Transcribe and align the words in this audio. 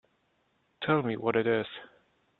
Tell 0.81 1.03
me 1.03 1.15
what 1.15 1.35
it 1.35 1.45
is. 1.45 1.67